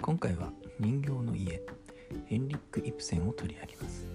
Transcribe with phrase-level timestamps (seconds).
[0.00, 1.60] 今回は人形の家
[2.26, 4.06] ヘンリック・イプセンを取り上げます。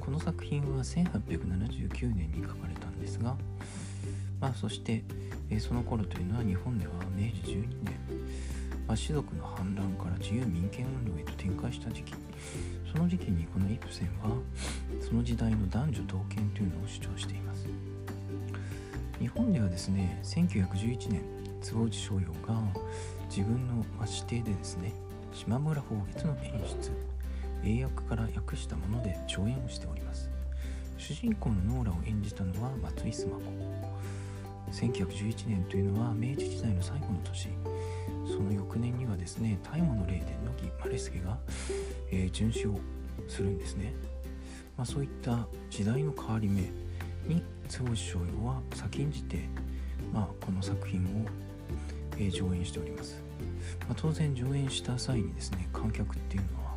[0.00, 3.36] この作品は1879年に書かれたんですが、
[4.40, 5.02] まあ、そして、
[5.50, 7.94] えその頃というのは日本では明治12年、
[8.86, 12.14] まあ、士族の反乱から自由民権運動へと展開した時期。
[12.92, 14.36] その時期にこのイプセンは
[15.00, 17.66] その時代の男女同権というのを主張しています。
[19.18, 21.22] 日本ではですね1911年
[21.60, 22.54] 坪内逍遙が
[23.28, 24.92] 自分のま指定でですね
[25.32, 26.92] 島村宝月の演出
[27.64, 30.30] 英訳から訳したもので上演をしております。
[30.96, 33.42] 主人公のノーラを演じたのは松井須磨子。
[34.72, 37.48] 1911年というのは明治時代の最後の年。
[38.26, 41.38] その翌年にはですね大麻の霊殿の木マレスケが、
[42.10, 42.78] えー殉死を
[43.26, 43.92] するんですね、
[44.76, 46.62] まあ、そういった時代の変わり目
[47.26, 49.48] に坪内逍遥は先んじて、
[50.12, 51.26] まあ、この作品を、
[52.18, 53.22] え上演しております、
[53.80, 56.76] まあ、当然上演した際にですね観客っていうのは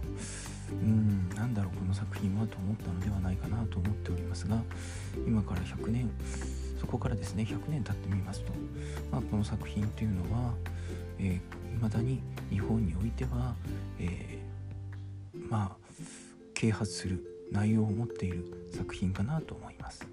[0.72, 4.62] うんなんだろうこの作品はと思ったのではないかなと思っておりますが
[5.28, 6.10] 今から100年
[6.80, 8.54] そこからですね100年経ってみますと、
[9.12, 10.54] まあ、この作品というのは、
[11.20, 13.56] えー、未だに日本においては、
[14.00, 14.52] えー
[15.52, 15.82] まあ
[16.54, 20.08] 啓発する内容を持っている作品かなと思います。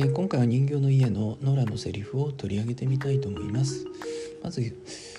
[0.00, 3.84] えー今回は人形の家のノラのセリフを取り上げてみたいと思います。
[4.42, 4.62] まず、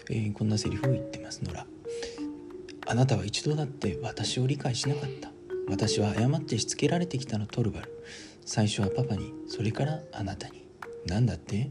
[0.10, 1.68] えーこんなセリフを言ってますノラ。
[2.88, 5.30] あなたは一度だって私を理解しなかった。
[5.68, 8.04] 私は誤ってしつけられてきたのトルバル。
[8.44, 10.66] 最初はパパにそれからあなたに。
[11.06, 11.70] 何だって？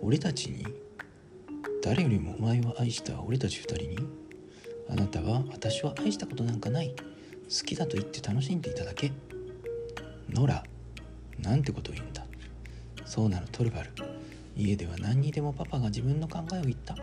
[0.00, 0.64] 俺たちに？
[1.82, 3.96] 誰よりもお前を愛した俺たち二人に？
[4.88, 6.94] あなたは私を愛したことなんかない。
[6.94, 9.10] 好きだと言って楽しんでいただけ。
[10.30, 10.62] ノラ
[11.40, 12.21] なんてことを言うんだ？
[13.04, 13.90] そうなのトルバル。
[14.56, 16.96] 家では何にでもパパが自分の考えを言った。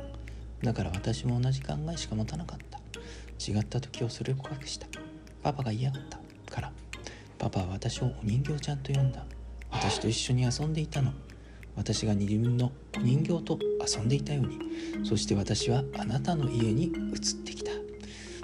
[0.64, 2.80] だから私も同じ考えしか持たなかった。
[3.52, 4.88] 違った時をそれを告白した。
[5.42, 6.20] パパが嫌がった。
[6.54, 6.72] から。
[7.38, 9.24] パパは私をお人形ちゃんと呼んだ。
[9.72, 11.14] 私と一緒に遊んでいたの。
[11.76, 13.58] 私が自分のお人形と
[13.88, 15.06] 遊んでいたように。
[15.06, 16.92] そして私はあなたの家に移っ
[17.46, 17.72] てきた、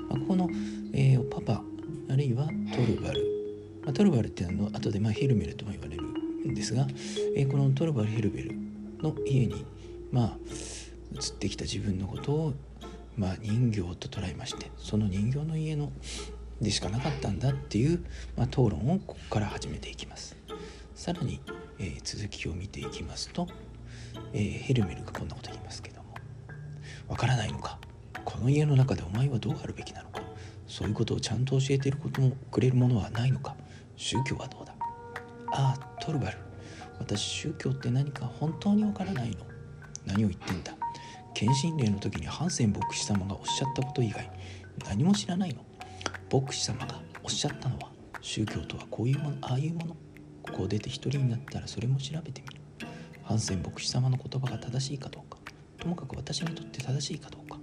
[0.07, 0.49] まあここの、
[0.93, 1.61] えーパパ
[2.09, 2.51] あるいはト
[2.85, 3.25] ルバル、
[3.83, 6.03] まあ、トルバルっていうのは後でまあヘルメルとも言われる。
[6.45, 6.87] んですが、
[7.35, 8.55] えーこのトルバル・ヘルベル
[9.01, 9.65] の家に
[10.11, 10.37] まあ
[11.13, 12.53] 移ってきた自分のことを、
[13.17, 15.91] まあ、人形と捉えましてその人形の家の
[16.61, 18.03] でしかなかったんだっていう、
[18.37, 20.35] まあ、討論をここから始めていきます。
[20.93, 21.41] さらに、
[21.79, 23.47] えー続きを見ていきますと、
[24.33, 26.15] えーヘルメルがこんなこと言いますけども
[27.09, 27.77] わからないのか
[28.23, 30.21] この家の中でお前はどうあるべきなのか
[30.67, 33.55] そういうことをちゃんと教えていることもくれるものはないのか
[33.95, 34.74] 宗教はどうだ？
[35.57, 36.37] あトルバル。
[36.99, 39.37] 私宗教って何か本当にわからないの？
[40.05, 40.73] 何を言ってんだ？
[41.33, 44.29] 献身令の時にハンセン牧師様がおっしゃったこと以外
[44.85, 45.61] 何も知らないの？
[46.31, 47.89] 牧師様がおっしゃったのは
[48.21, 49.95] 宗教とはこういうものああいうもの？
[50.43, 52.61] ここを出て一人になったらそれも調べてみる。
[53.23, 55.39] ハンセン牧師様の言葉が正しいかどうか。
[55.77, 57.57] ともかく私にとって正しいかどうか。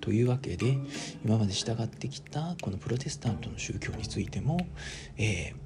[0.00, 0.78] というわけで
[1.24, 4.58] 今まで従ってきたこのプロテスタントの宗教についても、
[5.16, 5.65] えー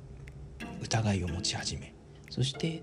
[0.82, 1.94] 疑いを持ち始め
[2.30, 2.82] そして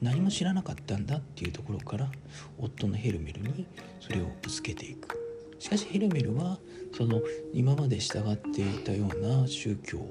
[0.00, 2.10] 何も知らなかったんだっていうところから
[2.58, 3.66] 夫のヘルメルに
[4.00, 5.22] それをぶつけていく。
[5.60, 6.58] しかしヘルメルは
[6.96, 7.22] その
[7.54, 10.10] 今まで従っていたような宗教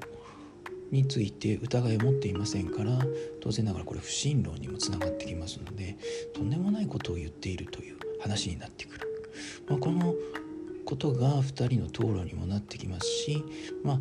[0.90, 2.98] について疑いを持っていませんから
[3.42, 5.98] 当然ながらこれ不信論にもつながってきますので
[6.34, 9.08] とんでもないことを言っているという話になってくる、
[9.68, 10.14] まあ、この
[10.86, 13.44] ことが2人の討論にもなってきますし、
[13.84, 14.00] まあ、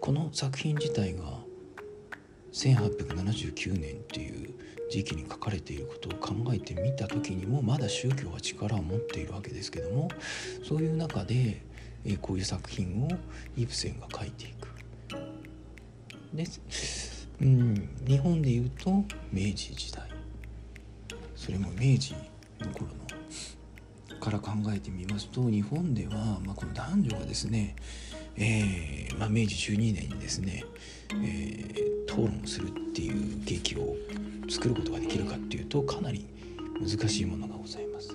[0.00, 1.37] この作品自体が
[2.58, 4.54] 1879年っていう
[4.90, 10.08] 時期に書かれていることを考えてみた時にもまだ宗教は力を持っているわけですけども
[10.64, 11.62] そういう中で、
[12.04, 13.08] えこういう作品を
[13.56, 14.68] イプセンが書いていく。
[16.34, 16.44] で、
[17.40, 18.90] うん、日本でいうと
[19.32, 20.08] 明治時代
[21.36, 22.14] それも明治
[22.60, 23.07] の頃の
[24.18, 27.76] から考えてみますと日本では、まあ、この男女がですね、
[28.36, 30.64] えーまあ、明治12年にですね、
[31.10, 33.94] えー討論するっていう劇を
[34.48, 36.26] 作ることができるかっていうとかなり
[36.80, 38.12] 難しいものがございます。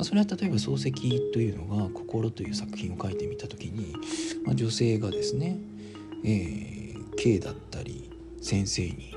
[0.00, 3.94] あ、それは例えば漱石というのが「心」という作品を書いてみた時に、
[4.44, 5.58] まあ、女性がですね、
[6.24, 8.10] えー、K だったり
[8.40, 9.14] 先生に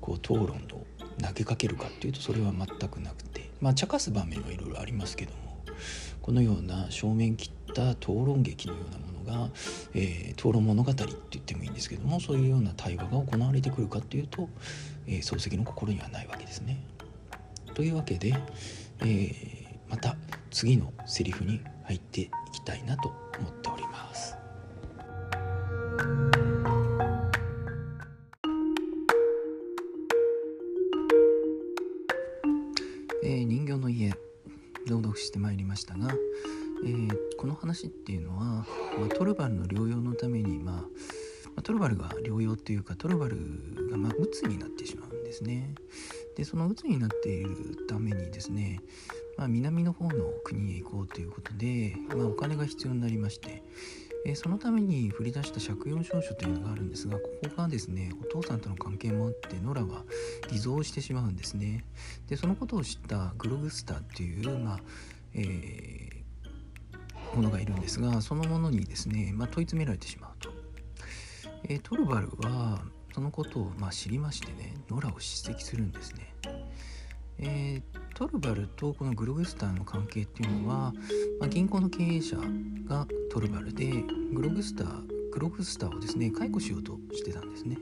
[0.00, 0.86] こう討論を
[1.20, 5.45] 投げかけるかっていうとそれは全くなくてまあ茶化す場面はいろいろありますけども
[6.26, 9.48] このような正面切った討論劇のようなものが、
[9.94, 14.48] えー、討論物語って言ってもいいんですけどもそういうような対話が行われてくるかっていうと、
[15.06, 16.82] えー、漱石の心にはないわけですね。
[17.74, 18.34] というわけで、
[19.02, 20.16] えー、また
[20.50, 24.45] 次のセリフに入っていきたいなと思っております。
[42.66, 43.36] が療養っていうかトルバル
[43.90, 45.74] がまあ鬱になってしまうんですね。
[46.36, 48.80] でその鬱になっているためにですね、
[49.38, 53.62] まあ、南の方の国へ行こうということで、まあ、お金が必要になりまして、
[54.26, 60.02] え、そのために振り出した借用証書というのがあるんですがここがですねお父さんとの関係もあってノラは
[60.50, 61.84] 偽造してしまうんですね
[62.28, 64.80] でそのことを知ったグログスターっていう、まあ
[65.32, 70.50] えー、ものがいるんですがそのものにですね、まあ、問い詰められてしまうと、
[71.68, 72.80] えー、トルバルは
[73.12, 76.34] そのことをまあ知りましてねノラを叱責するんですね。
[77.38, 80.94] えー、トルバルとこのグログスターの関係っていうのは、
[81.38, 82.36] まあ、銀行の経営者
[82.86, 83.90] がトルバルで
[84.32, 87.76] グログスターグログスターをですね解雇しようとしてたんですね。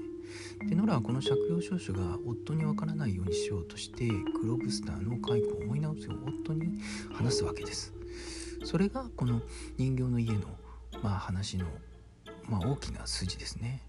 [0.69, 6.81] でノラはこの借用証書が夫にわからないようにしようとしてグログスターの解雇を思い直すよう夫に
[7.13, 7.93] 話すわけです。
[8.65, 9.43] それがこの
[9.77, 10.41] 人形の家の、
[11.03, 11.67] まあ、話の、
[12.49, 13.81] まあ、大きな筋ですね。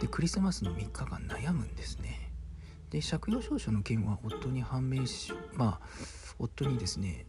[0.00, 2.30] でクリスマスの3日間悩むんですね。
[2.90, 5.86] で借用証書の件は夫に判明しまあ
[6.38, 7.26] 夫にですね、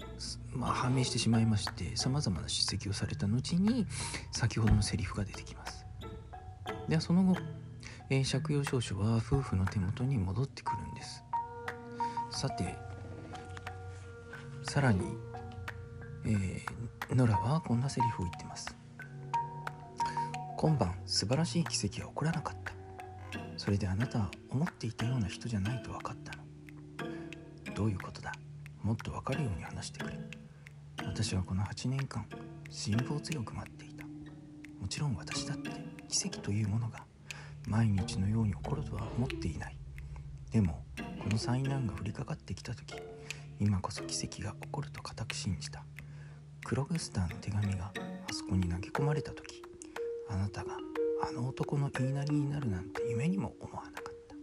[0.53, 3.87] まあ、判明してしまいましてさまざまな叱責をされた後に
[4.31, 5.85] 先ほどのセリフが出てきます。
[6.87, 7.37] ではその後、
[8.09, 11.23] えー、借用証書は夫婦の手元に戻ってくるんです。
[12.31, 12.75] さて
[14.63, 15.17] さらに、
[16.25, 18.75] えー、ノラはこんなセリフを言ってます。
[20.65, 22.73] 今晩素晴らしい奇跡は起こらなかった。
[23.55, 27.75] それであなたは思っていたような人じゃないと分かったの。
[27.75, 28.31] どういうことだ？
[28.81, 30.17] もっと分かるように話してくれ。
[31.05, 32.25] 私はこの8年間
[32.71, 34.07] 辛抱強く待っていた。
[34.81, 35.69] もちろん私だって
[36.09, 37.03] 奇跡というものが
[37.67, 39.77] 毎日のように起こるとは思っていない。
[40.49, 40.83] でも
[41.21, 42.95] この災難が降りかかってきた時
[43.59, 45.83] 今こそ奇跡が起こると固く信じた。
[46.63, 47.91] クログスターの手紙が
[48.27, 49.61] あそこに投げ込まれた時
[50.27, 50.77] あなたが
[51.21, 54.35] あの男の言いなりになるなんて夢にも思わなかった。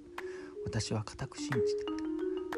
[0.64, 1.61] 私は固く信じて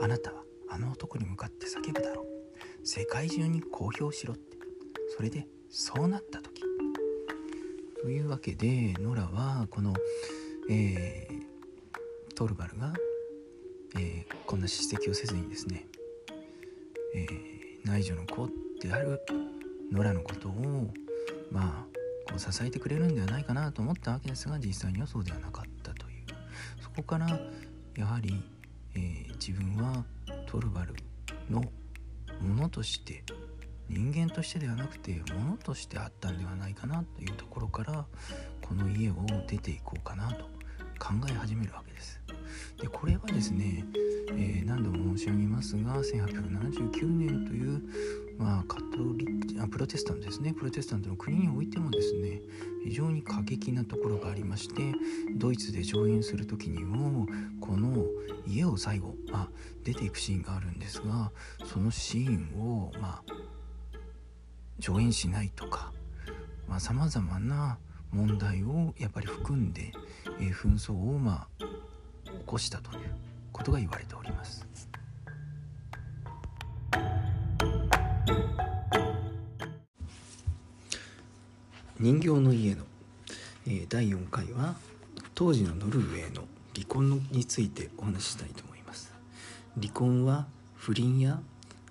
[0.02, 2.86] あなたはあの男に向かって叫ぶだろう。
[2.86, 4.58] 世界中に公表しろって。
[5.16, 6.62] それでそうなった時。
[8.02, 9.94] というわけでノラはこの、
[10.70, 12.92] えー、トルバルが、
[13.96, 15.86] えー、こんな叱責をせずにですね、
[17.14, 18.48] えー、内助の子
[18.80, 19.20] である
[19.90, 20.90] ノラのことを
[21.50, 21.93] まあ
[22.26, 26.24] こう支えてくれるんではないかなと思ったわけですが実際にはそうではなかったという
[26.82, 27.28] そこから
[27.96, 28.42] やはり、
[28.94, 30.04] えー、自分は
[30.46, 30.94] トルバル
[31.50, 31.60] の
[32.40, 33.22] ものとして
[33.88, 38.06] 人間としてではなくてものとしてあったんではないかなというところから
[38.62, 39.14] この家を
[39.46, 40.44] 出ていこうかなと
[40.98, 42.20] 考え始めるわけです。
[42.80, 43.84] でこれはですね、
[44.30, 47.82] えー、何度も申し上げますが1879年という
[48.38, 52.40] まあ、カトリックあプロテスタントですねプロテスタントの国においてもですね
[52.84, 54.92] 非常に過激なところがありまして
[55.36, 57.26] ドイツで上演する時にも
[57.60, 58.04] この
[58.46, 59.48] 家を最後、まあ、
[59.84, 61.30] 出ていくシーンがあるんですが
[61.64, 63.34] そのシーンを、まあ、
[64.78, 65.92] 上演しないとか
[66.78, 67.78] さまざ、まな
[68.10, 69.92] 問題をやっぱり含んで、
[70.40, 71.70] えー、紛争を、まあ、起
[72.46, 73.14] こしたという
[73.52, 74.83] ことが言われております。
[82.04, 82.84] 人形の家の、
[83.66, 84.76] え、第4回は
[85.34, 86.42] 当時のノルウェーの
[86.74, 89.10] 離婚についてお話ししたいと思います。
[89.80, 91.40] 離婚は不倫や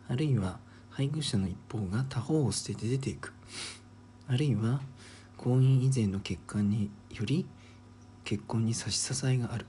[0.08, 0.60] あるいは
[0.92, 3.34] 配偶者の一方が他方を捨てて出ていく。
[4.28, 4.82] あるいは
[5.36, 7.48] 婚姻以前の結果により
[8.24, 9.66] 結婚に差し支えがある。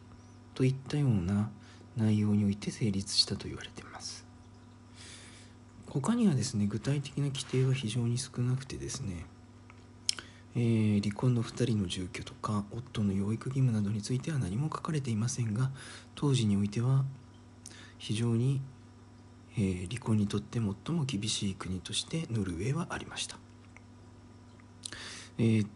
[0.53, 1.49] といったような
[1.97, 4.27] 内容において成立したと言われています。
[5.87, 9.25] 他にはですね具体的な規定は非常に少なくてですね
[10.57, 15.71] えー、離婚の2人の住居とか夫の養育義務などについては何も書かれていませんが
[16.15, 17.05] 当時においては
[17.99, 18.61] 非常に、
[19.57, 23.37] えー、離婚にとって最も厳しい国としてノルウェーはありました、
[25.39, 25.67] えー、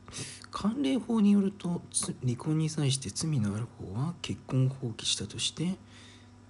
[0.52, 1.82] 関連法によると
[2.22, 5.76] 離婚に際して罪のある方は結婚を放棄したとして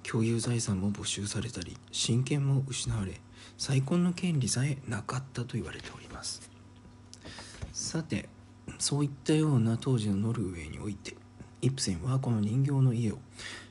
[0.03, 3.21] 共有財産も没収されたり親権も失われ
[3.57, 6.08] 再婚の権利さえなかったと言われております。
[7.89, 8.29] さて
[8.79, 11.17] そういったような当時のノルウェーにおいて
[11.63, 13.19] イプセンはこの人形の家を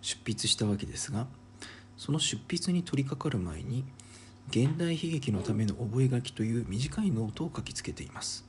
[0.02, 1.28] 出筆したわけですが
[1.98, 3.86] その出筆に取り掛かる前に
[4.50, 8.46] 現代悲劇のための覚書という短いノートを書きつけています。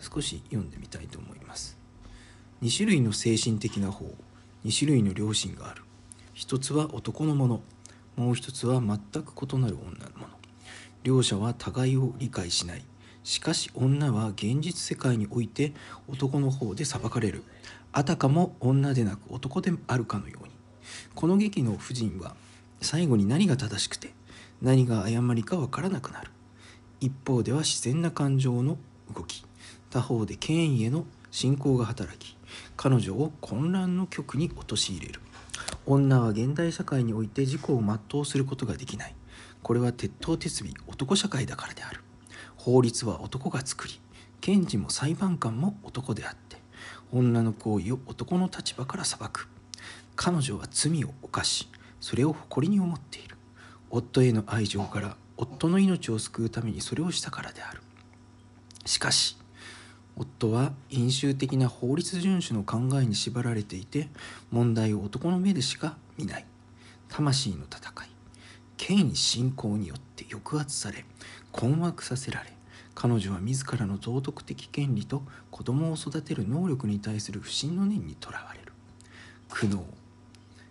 [0.00, 1.78] 少し読んでみたいと思います。
[2.62, 4.06] 2種類の精神的な方
[4.64, 5.82] 2種類の良心がある。
[6.32, 7.60] 一つは男のもの
[8.16, 10.34] もう一つは全く異なる女のもの。
[11.02, 12.82] 両者は互いを理解しない。
[13.26, 15.72] しかし女は現実世界において
[16.06, 17.42] 男の方で裁かれる。
[17.90, 20.52] あたかも女でなく男であるかのように。
[21.16, 22.36] この劇の婦人は
[22.80, 24.12] 最後に何が正しくて
[24.62, 26.30] 何が誤りかわからなくなる。
[27.00, 28.78] 一方では自然な感情の
[29.12, 29.44] 動き。
[29.90, 32.36] 他方で権威への信仰が働き
[32.76, 35.20] 彼女を混乱の極に陥れる。
[35.84, 39.16] 女は現代社会において自己を全うすることができない。
[39.64, 42.05] これは鉄頭鉄尾男社会だからである。
[42.66, 44.00] 法律は男が作り
[44.40, 46.56] 検事も裁判官も男であって
[47.12, 49.48] 女の行為を男の立場から裁く。
[50.16, 51.68] 彼女は罪を犯し
[52.00, 53.36] それを誇りに思っている。
[53.88, 57.82] 夫への愛情から夫の命を救うためにそれをしたからである。
[58.84, 59.36] しかし
[60.16, 64.08] 夫は飲酒的な法律遵守の考えに縛られていて
[64.50, 66.44] 問題を男の目でしか見ない。
[67.10, 68.08] 魂の戦い
[68.76, 71.04] 権威信仰によって抑圧され
[71.52, 72.55] 困惑させられ
[72.96, 78.72] 彼女は自らの道徳的権利と子供を育てる能力に対する不信の念にとらわれる。
[79.50, 79.82] 苦悩。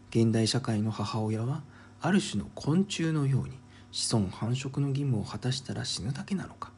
[0.09, 1.61] 現代社会の母親は
[2.01, 3.59] ある種の昆虫のように
[3.91, 6.71] 子孫繁殖の義務を果たしたら死ぬだけなのか。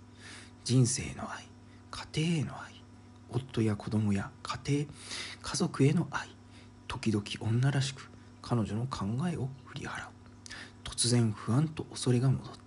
[0.65, 1.45] 人生の愛。
[1.91, 2.73] 家庭への愛。
[3.31, 4.85] 夫や子供や家庭。
[5.41, 6.27] 家族への愛。
[6.89, 8.09] 時々女らしく
[8.41, 10.09] 彼女の考えを振り払う。
[10.83, 12.57] 突然不安と恐れが戻っ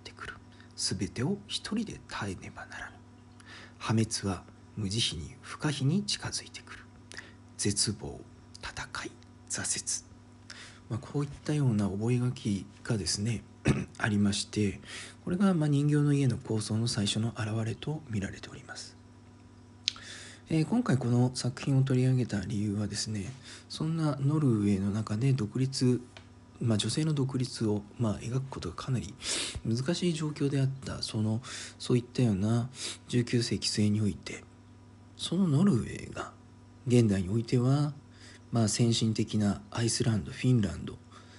[0.81, 2.91] 全てを一人で耐えねばならぬ。
[3.77, 4.43] 破滅は
[4.75, 6.79] 無慈悲に不可避に近づいてくる。
[7.57, 8.19] 絶望
[8.63, 9.11] 戦い
[9.47, 10.11] 挫折、
[10.89, 12.21] まあ、こういったような覚書
[12.83, 13.43] がですね
[13.99, 14.79] ありまして
[15.23, 18.97] これがま人形の家の構想の最初の表れと見られております、
[20.49, 23.31] えー、今回この作品を取り上げた理由はですね
[23.69, 26.01] そんなノルウェーの中で独立
[26.61, 29.13] まあ、女性の独立を、まあ、描くことがかなり
[29.65, 31.41] 難しい状況であったその
[31.79, 32.69] そういったような
[33.09, 34.43] 19世紀末において
[35.17, 36.31] そのノルウェーが
[36.87, 37.93] 現代においては、
[38.51, 40.95] まあ、先進的なアイスランドフィンランド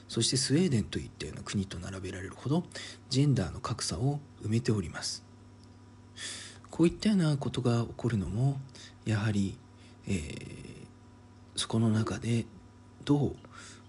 [0.09, 2.65] そしてスウェーデンといったような国と並べられるほど
[3.09, 5.25] ジェンダーの格差を埋めております。
[6.71, 8.59] こういったようなことが起こるのも
[9.05, 9.57] やはり、
[10.07, 10.87] えー、
[11.55, 12.47] そこの中で
[13.05, 13.37] どう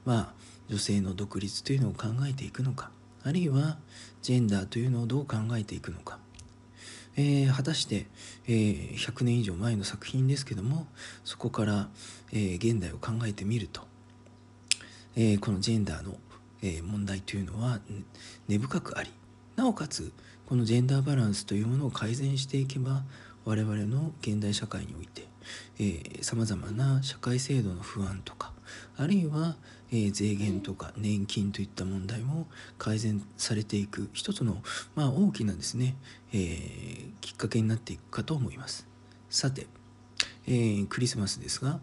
[0.05, 0.33] まあ
[0.73, 2.89] 女性の独立というのを考えていくのか
[3.23, 3.77] あるいは
[4.23, 6.17] ジェンダーというのをどう考えていくのか、
[7.15, 8.07] えー、果たして、
[8.47, 10.87] えー、100年以上前の作品ですけども
[11.23, 11.89] そこから、
[12.31, 13.81] えー、現代を考えてみると、
[15.15, 16.15] えこのジェンダーの、
[16.63, 17.79] え問題というのは
[18.47, 19.11] 根深くあり
[19.55, 20.11] なおかつ
[20.47, 23.03] このジェンダーバランスというものを改善していけば
[23.45, 25.27] 我々の現代社会において
[26.23, 28.53] さまざまな社会制度の不安とか
[28.97, 29.55] あるいは、
[29.95, 32.47] えー、税源とか年金といった問題も
[32.79, 34.63] 改善されていく一つの、
[34.95, 35.95] まあ、大きなですね、
[36.33, 38.87] えー、きっかけになっていくかと思います。
[39.29, 39.67] さて、
[40.47, 41.79] えー、クリスマスですが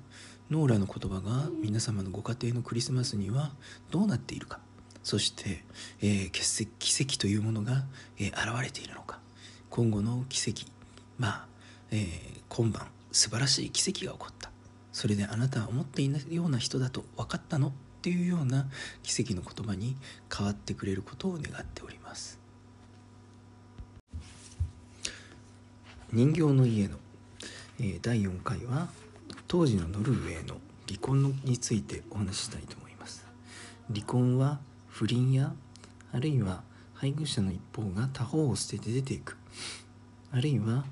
[0.51, 3.53] ノーラの言葉が皆様のご家庭のクリスマスには
[3.93, 4.59] どうなっているか。
[5.05, 5.65] そして、
[6.03, 6.31] えー、
[6.79, 7.85] 奇跡というものが、
[8.19, 9.21] えー、現れているのか。
[9.71, 10.67] 今後の奇跡
[11.17, 11.47] まあ、
[11.93, 14.51] えー、今晩素晴らしい奇跡が起こった。
[14.93, 17.73] それであなたは思っていないような人だと分かったの？
[18.01, 18.67] っていうような
[19.03, 19.95] 奇跡の言葉に
[20.35, 22.41] 変わってくれることを願っております。
[26.11, 26.97] 人形の家の、
[27.79, 28.89] え、第4回は
[29.47, 30.57] 当時のノルウェーの
[30.89, 33.27] 離婚についてお話ししたいと思います。
[33.93, 35.53] 離婚は不倫や
[36.11, 36.63] あるいは
[36.95, 39.37] 配偶者の一方が他方を捨てて出ていく。
[40.33, 40.87] あるいは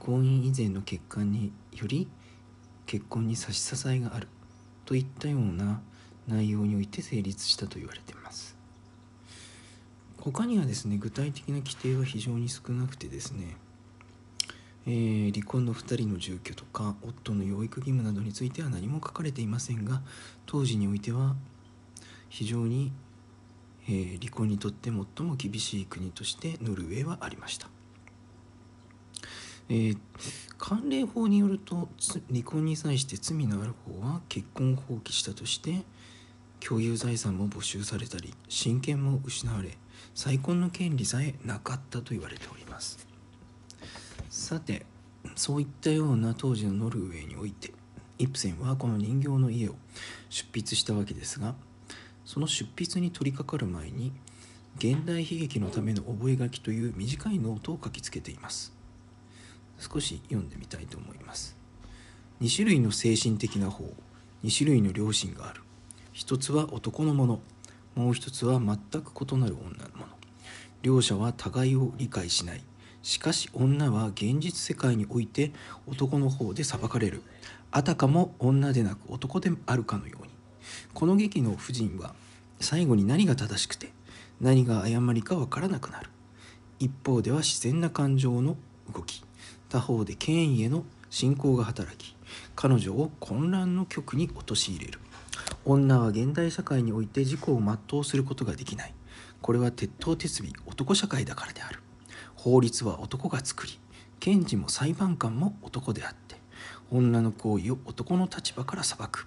[0.00, 2.08] 婚姻以前の結果により
[2.84, 4.26] 結婚に差し支えがある。
[4.86, 5.82] といったような
[6.28, 8.56] 内容において成立したと言われています。
[10.20, 13.56] 他にはですね具体的な規定は非常に少なくてですね、
[14.86, 20.02] えー、離婚の2人の住居とか夫の養育義務などについては何も書かれていませんが
[20.46, 21.36] 当時においては
[22.28, 22.92] 非常に、
[23.88, 27.68] えー、離婚にとって最も厳しい国としてノルウェーはありました。
[29.70, 29.98] えー、
[30.56, 31.88] 関連法によると
[32.30, 35.84] 離婚に際して罪のある方は結婚を放棄したとして
[36.66, 39.76] 共有財産も没収されたり親権も失われ
[40.14, 43.06] 再婚の権利さえなかったと言われております。
[44.28, 44.84] さて
[45.36, 47.72] そういったような当時のノルウェーにおいて
[48.18, 49.76] イプセンはこの人形の家を
[50.28, 51.54] 執筆したわけですが
[52.24, 54.12] その執筆に取り掛かる前に
[54.76, 58.72] 現代悲劇のための覚書という短いノートを書きつけています。
[59.78, 61.56] 少し読んでみたいと思います。
[62.40, 63.92] 2種類の精神的な法
[64.44, 65.62] 2種類の良心がある。
[66.18, 67.40] 一つは男のもの。
[67.94, 70.06] もう一つは全く異なる女のもの。
[70.82, 72.64] 両者は互いを理解しない。
[73.04, 75.52] しかし女は現実世界において
[75.86, 77.22] 男の方で裁かれる。
[77.70, 80.30] あたかも女でなく男であるかのように。
[80.92, 82.16] この劇の婦人は
[82.58, 83.92] 最後に何が正しくて
[84.40, 86.10] 何が誤りかわからなくなる。
[86.80, 88.56] 一方では自然な感情の
[88.92, 89.22] 動き。
[89.68, 92.16] 他方で権威への信仰が働き
[92.56, 94.98] 彼女を混乱の極に陥れる。
[95.70, 98.94] 女は現代社会において自己を全うすることができない。
[99.42, 101.80] これは鉄頭鉄尾男社会だからである。
[102.36, 103.78] 法律は男が作り
[104.18, 106.36] 検事も裁判官も男であって
[106.90, 109.26] 女の行為を男の立場から裁く。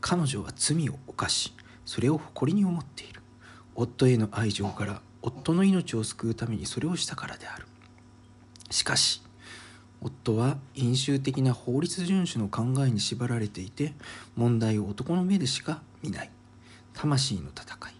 [0.00, 1.52] 彼女は罪を犯し
[1.84, 3.20] それを誇りに思っている。
[3.74, 7.66] 夫への愛情から夫の命を救うためにそれをしたからである。
[8.70, 9.23] しかし
[10.04, 13.94] 夫は飲酒的な法律遵守の考えに縛られていて
[14.36, 16.30] 問題を男の目でしか見ない。
[16.92, 17.94] 魂の戦い。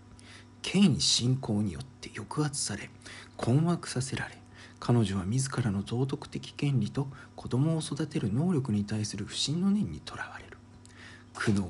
[0.61, 2.90] 権威信仰によって抑圧され
[3.37, 4.38] 困惑させられ
[4.80, 10.58] 彼女は自らの道徳的権利と子供を育てる能力に対する不信の念にとらわれる。
[11.34, 11.68] 苦悩。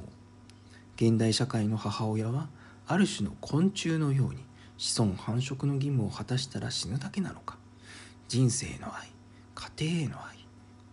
[0.97, 2.49] 現代社会の母親は
[2.87, 4.45] ある種の昆虫のように
[4.79, 7.57] 子孫繁殖の義務を果たしたら死ぬだけなのか。
[8.26, 9.13] 人生の愛。
[9.54, 10.44] 家庭への愛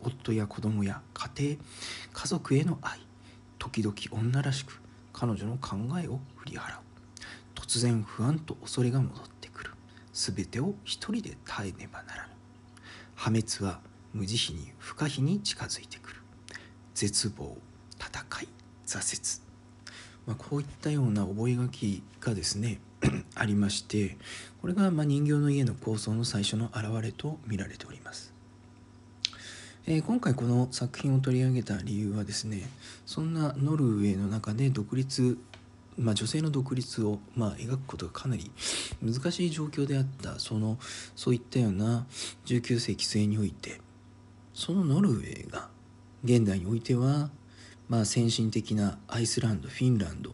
[0.02, 1.58] 夫や子供や家庭
[2.14, 3.00] 家族への愛
[3.60, 4.82] 時々女らしく
[5.14, 6.82] 彼女の考えを振り払う。
[7.54, 9.72] 突然不安と恐れが戻ってくる。
[10.14, 12.30] 全てを一人で耐えねばならぬ。
[13.16, 13.80] 破滅は
[14.14, 16.16] 無慈悲に不可避に近づいてくる。
[16.96, 17.58] 絶望
[18.00, 18.48] 戦い
[18.86, 19.52] 挫折。
[20.26, 22.80] まあ、こういったような覚書がですね
[23.36, 24.18] ありまして
[24.62, 28.41] これがま人形の家の構想の最初の表れと見られております。
[29.88, 32.70] えー、今回この作品を取り上げた理由はですね
[33.06, 35.38] そんなノルウェーの中で独立
[35.98, 38.50] まあ、女性の独立を、まあ、描くことがかなり
[39.04, 40.78] 難しい状況であったその
[41.18, 42.08] そういったような
[42.46, 43.82] 19世紀末において
[44.54, 45.68] そのノルウェーが
[46.24, 47.30] 現代においては
[47.92, 50.32] まあ、先進的なアイスランドフィンランド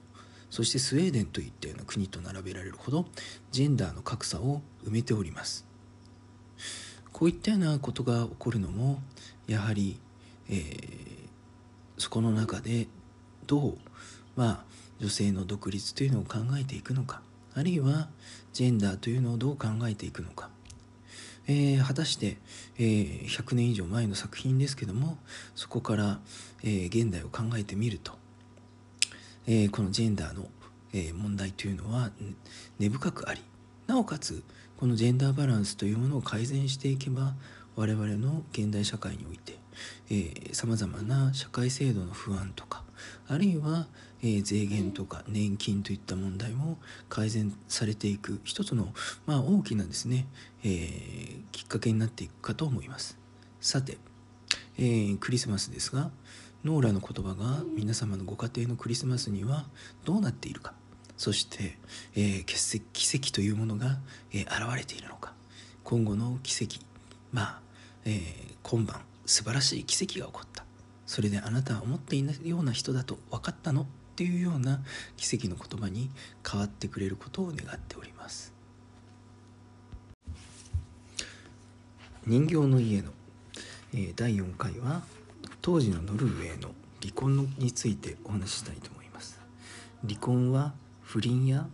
[0.52, 3.08] そしてスウェーデンといったような国と並べられるほど
[3.52, 5.66] ジェンダーの格差を埋めております。
[7.12, 9.02] こういったようなことが起こるのも
[9.48, 10.00] やはり、
[10.50, 11.28] えー、
[11.98, 12.88] そこの中で
[13.46, 13.78] どう、
[14.36, 14.64] まあ、
[15.00, 17.22] 女性の独立というのを考えていくのか
[17.56, 18.10] あるいは
[18.54, 20.50] ジェンダーというのをどう考えていくのか。
[21.50, 22.38] えー、果たして、
[22.78, 25.18] えー、100年以上前の作品ですけども
[25.56, 26.20] そこから、
[26.62, 28.12] えー、現代を考えてみると、
[29.48, 30.50] え、このジェンダーの、
[30.94, 32.12] え、問題というのは
[32.80, 33.42] 根深くあり
[33.88, 34.44] なおかつ
[34.78, 37.34] このジェンダーバランスというものを改善していけば
[37.78, 39.56] 我々の現代社会において
[40.52, 42.84] さまざまな社会制度の不安とか
[43.28, 43.86] あるいは、
[44.24, 48.94] えー、税源とか年金といった問題も改善されていく一つの、
[49.28, 50.26] まあ、大きなですね、
[50.64, 53.18] えー、きっかけになっていくかと思います。
[53.62, 54.00] さて、
[54.80, 56.10] えー、クリスマスですが
[56.64, 59.66] ノーラの言葉が皆様のご家庭のクリスマスには
[60.04, 60.74] どうなっているか
[61.16, 61.78] そして、
[62.16, 64.00] えー、奇跡というものが、
[64.32, 65.34] え、現れているのか
[65.84, 66.80] 今後の奇跡
[67.32, 67.62] まあ、
[68.08, 70.64] えー、今晩素晴らしい奇跡が起こった。
[71.06, 74.82] それであなたは思っていないような人だと分かったのっていうような
[75.18, 76.10] 奇跡の言葉に
[76.50, 78.54] 変わってくれることを願っております。
[82.26, 83.12] 人形の家の、
[83.94, 85.02] えー、第4回は
[85.62, 89.38] 当時のノルウェーの離婚についてお話ししたいと思います。
[90.08, 91.68] 離婚は不倫や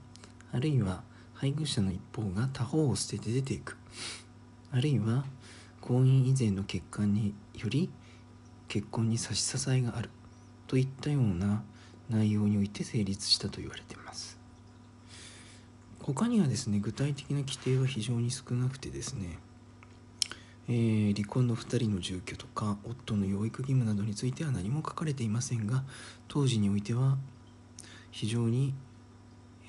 [0.51, 1.03] あるいは
[1.35, 3.77] 配偶者の一方が他方を捨てて出ていく。
[4.71, 5.25] あるいは
[5.85, 7.89] 婚姻以前の結果により
[8.69, 10.09] 結婚に差し支えがある。
[10.65, 11.61] といったような
[12.09, 14.39] 内容において成立したと言われています。
[15.99, 19.37] 他にはですね具体的な規定は非常に少なくてですね、
[20.69, 25.83] えー、離婚の2人の住居とか夫の養育義務などについては何も書かれていませんが
[26.29, 27.17] 当時においては
[28.11, 28.73] 非常に、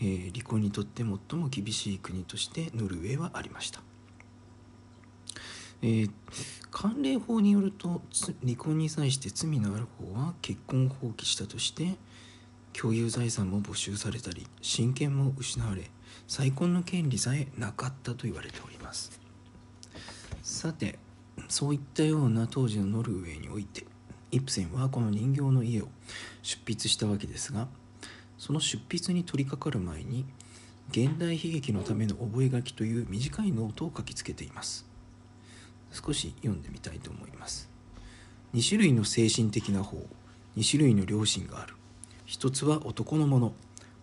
[0.00, 3.84] えー、離婚にとって最も厳しい国としてノルウェーはありました。
[5.83, 6.11] えー、
[6.71, 8.03] 関連法によると
[8.43, 11.97] 離婚に際して罪のある方は結婚を放棄したとして
[12.73, 15.91] 共有財産も没収されたり親権も失われ
[16.27, 19.21] 再婚の権利さえなかったと言われております。
[20.43, 20.99] さて
[21.49, 23.87] そういったような当時のノルウェーにおいて
[24.31, 25.89] イプセンはこの人形の家を
[26.43, 27.69] 出筆したわけですが
[28.39, 30.25] その出筆に取り掛かる前に
[30.91, 34.87] 現代悲劇のための覚書という短いノートを書きつけています。
[35.95, 37.71] 少し読んでみたいと思います。
[38.55, 39.97] 2種類の精神的な方
[40.57, 41.75] 2種類の良心がある。
[42.27, 43.53] 一つは男のもの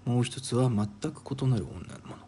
[0.06, 2.24] もう一つは全く異なる女のもの。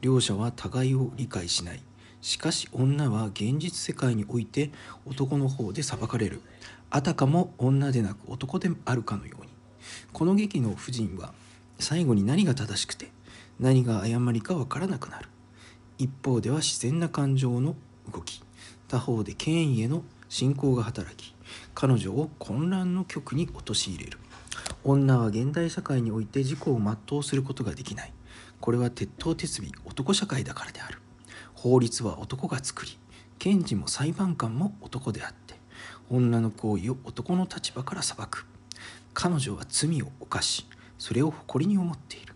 [0.00, 1.82] 両者は互いを理解しない。
[2.22, 4.70] しかし女は現実世界において
[5.06, 6.40] 男の方で裁かれる。
[6.90, 9.48] あたかも女でなく男であるかのように。
[10.12, 11.32] この劇の婦人は
[11.78, 13.10] 最後に何が正しくて
[13.58, 15.28] 何が誤りかわからなくなる。
[15.98, 17.76] 一方では自然な感情の
[18.12, 18.42] 動き。
[18.90, 21.32] 他方で権威への信仰が働き
[21.74, 24.18] 彼女を混乱の極に陥れる。
[24.82, 28.12] 女は現代社会において自己を全うすることができない。
[28.60, 30.98] これは鉄頭鉄尾男社会だからである。
[31.54, 32.98] 法律は男が作り
[33.38, 35.54] 検事も裁判官も男であって
[36.10, 38.46] 女の行為を男の立場から裁く。
[39.14, 40.66] 彼女は罪を犯し
[40.98, 42.34] それを誇りに思っている。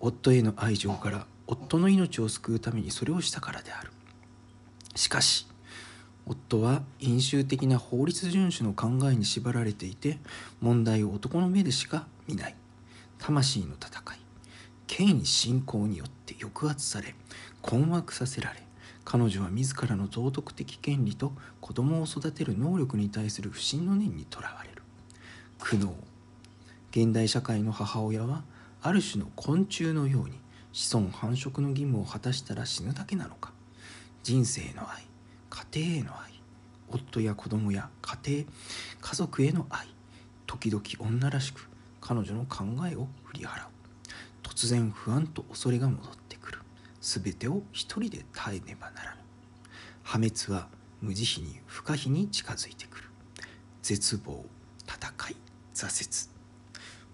[0.00, 3.92] 夫への愛情から夫の命を救うためにそれをしたからである。
[4.96, 5.46] しかし
[6.26, 10.18] 夫は飲酒的な法律遵守の考えに縛られていて
[10.60, 12.56] 問題を男の目でしか見ない。
[13.18, 14.18] 魂の戦い。
[14.86, 17.14] 権威信仰によって抑圧され
[17.62, 18.62] 困惑させられ
[19.04, 24.82] 彼女は自らの道徳的権利と子供を育てる能力に対する不信の念にとらわれる。
[25.58, 25.92] 苦悩。
[26.90, 28.44] 現代社会の母親は
[28.82, 30.38] ある種の昆虫のように
[30.72, 33.52] 子孫繁殖の義務を果たしたら死ぬだけなのか。
[34.22, 35.11] 人生の愛。
[35.52, 36.32] 家庭への愛
[36.88, 38.44] 夫や子供や家庭
[39.02, 39.86] 家族への愛
[40.46, 41.68] 時々女らしく
[42.00, 43.68] 彼女の考えを振り払う。
[44.42, 46.58] 突然不安と恐れが戻ってくる。
[47.02, 49.16] 全てを一人で耐えねばならぬ。
[50.02, 50.68] 破滅は
[51.02, 53.04] 無慈悲に不可避に近づいてくる。
[53.82, 54.46] 絶望
[54.86, 55.36] 戦い
[55.74, 56.32] 挫折。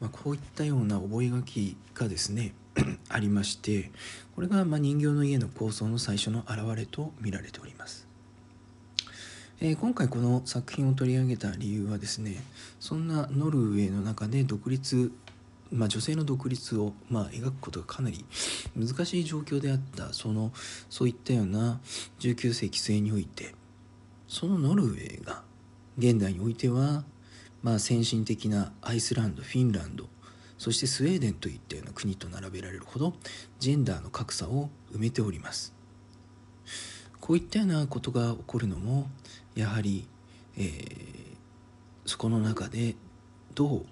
[0.01, 2.55] まあ、こういったような覚書がですね
[3.09, 3.91] ありまして
[4.37, 8.08] これがま人形の家の構想の最初の表れと見られております。
[9.61, 12.37] えー、今回この作品を取り上げた理由はですね
[12.79, 15.11] そんなノルウェーの中で独立、
[15.73, 18.25] まあ、女性の独立を、まあ、描くことがかなり
[18.77, 20.53] 難しい状況であったその
[20.89, 21.81] そういったような
[22.21, 23.55] 19世紀末において
[24.29, 25.43] そのノルウェーが
[25.99, 27.05] 現代においては
[27.63, 30.05] まあ、先進的なアイスランドフィンランド
[30.59, 33.15] そしてスウェーデンといったような国と並べられるほど
[33.59, 35.75] ジェンダーの格差を埋めております。
[37.21, 39.09] こういったようなことが起こるのも
[39.59, 40.07] やはり、
[40.57, 40.79] えー、
[42.07, 42.95] そこの中で
[43.57, 43.87] どう、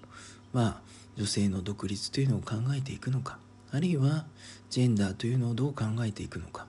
[0.53, 0.81] まあ、
[1.17, 3.37] 女性の独立というのを考えていくのか
[3.73, 4.25] あるいは
[4.69, 6.67] ジェンダーというのをどう考えていくのか。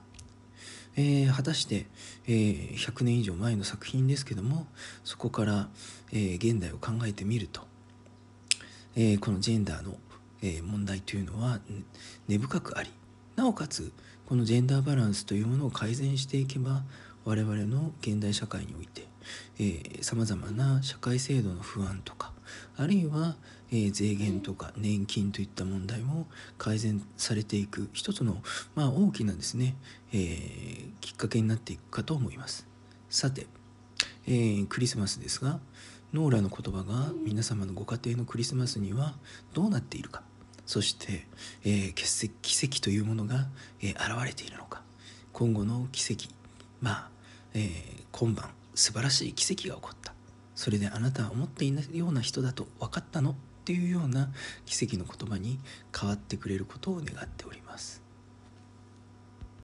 [0.97, 1.85] えー、果たして、
[2.27, 4.67] えー、100年以上前の作品ですけども
[5.05, 5.69] そこから、
[6.11, 7.61] えー、現代を考えてみると、
[8.95, 9.95] えこのジェンダーの、
[10.41, 11.59] え問題というのは
[12.27, 12.89] 根深くあり
[13.37, 13.93] なおかつ
[14.25, 16.83] このジェンダーバランスというものを改善していけば
[17.29, 19.05] 我々の現代社会において
[20.01, 22.33] さまざまな社会制度の不安とか
[22.75, 23.35] あるいは、
[23.69, 26.25] えー、税源とか年金といった問題も
[26.57, 28.37] 改善されていく一つの、
[28.73, 29.75] まあ、大きなですね、
[30.11, 32.65] えー、きっかけになっていくかと思います。
[33.11, 33.45] さて、
[34.25, 35.59] えー、クリスマスですが
[36.13, 39.13] ノーラの言葉が皆様のご家庭のクリスマスには
[39.53, 40.23] どうなっているか
[40.65, 41.27] そして、
[41.63, 43.49] えー、奇跡というものが、
[43.83, 44.81] え、現れているのか
[45.31, 46.39] 今後の奇跡
[46.81, 47.09] まあ、
[47.53, 50.13] えー、今晩素晴らしい奇跡が起こった
[50.55, 53.31] それであなたは思っていないような人だと分かったの？
[53.31, 53.35] っ
[53.65, 54.29] ていうような
[54.65, 55.59] 奇跡の言葉に
[55.95, 58.01] 変わってくれることを願っております。